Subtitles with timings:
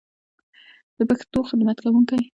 [0.97, 2.21] د پښتو خدمت کوونکی